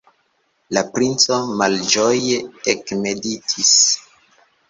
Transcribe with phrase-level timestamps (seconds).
[0.77, 2.39] La princo malĝoje
[2.75, 3.71] ekmeditis.